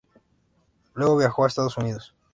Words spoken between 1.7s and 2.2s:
Unidos.